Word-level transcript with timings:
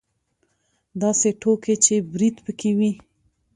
داسې 1.01 1.29
ټوکې 1.41 1.75
چې 1.85 1.95
برید 2.11 2.35
پکې 2.45 2.71
وي. 2.77 2.91